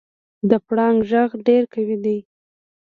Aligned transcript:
د 0.49 0.51
پړانګ 0.67 0.99
غږ 1.11 1.29
ډېر 1.47 1.63
قوي 1.73 1.97
دی. 2.03 2.17